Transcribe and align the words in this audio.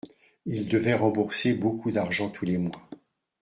Il 0.47 0.67
devait 0.67 0.95
rembourser 0.95 1.53
beaucoup 1.53 1.91
d’argent 1.91 2.29
tous 2.31 2.45
les 2.45 2.57
mois. 2.57 2.89